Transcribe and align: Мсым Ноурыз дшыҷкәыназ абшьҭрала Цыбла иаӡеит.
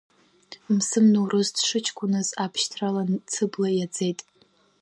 Мсым 0.75 1.05
Ноурыз 1.13 1.49
дшыҷкәыназ 1.55 2.29
абшьҭрала 2.43 3.03
Цыбла 3.31 3.69
иаӡеит. 3.73 4.19